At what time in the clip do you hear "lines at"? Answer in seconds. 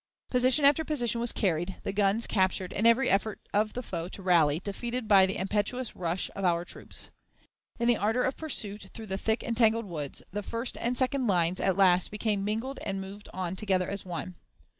11.27-11.77